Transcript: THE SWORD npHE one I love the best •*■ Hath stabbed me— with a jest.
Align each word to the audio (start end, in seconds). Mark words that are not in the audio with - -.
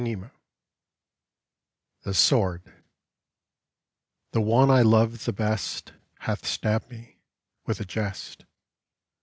THE 2.01 2.15
SWORD 2.15 2.63
npHE 4.33 4.43
one 4.43 4.71
I 4.71 4.81
love 4.81 5.25
the 5.25 5.31
best 5.31 5.93
•*■ 5.93 5.93
Hath 6.21 6.43
stabbed 6.43 6.89
me— 6.89 7.19
with 7.67 7.79
a 7.79 7.85
jest. 7.85 8.45